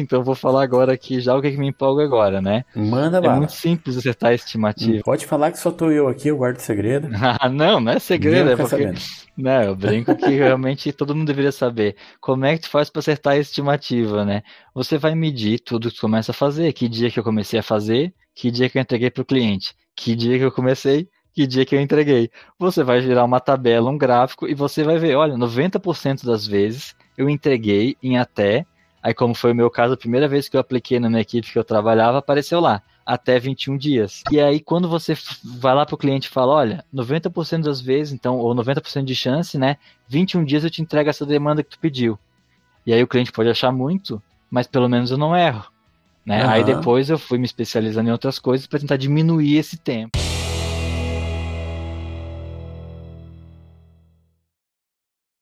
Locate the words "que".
1.42-1.50, 1.50-1.56, 5.50-5.58, 10.16-10.30, 12.56-12.62, 15.90-15.96, 16.72-16.88, 17.10-17.18, 18.34-18.50, 18.68-18.78, 19.94-20.14, 20.38-20.44, 21.34-21.46, 21.64-21.74, 30.48-30.56, 31.50-31.58, 41.62-41.70